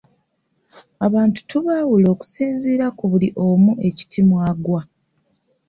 [1.05, 4.81] Abantu tubaawula okusinziira ku buli omu ekiti mw'agwa.